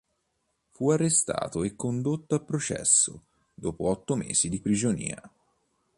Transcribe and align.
Fu 0.71 0.89
arrestato 0.89 1.61
e 1.61 1.75
condotto 1.75 2.33
a 2.33 2.39
processo, 2.43 3.25
dopo 3.53 3.87
otto 3.87 4.15
mesi 4.15 4.49
di 4.49 4.59
prigionia. 4.59 5.21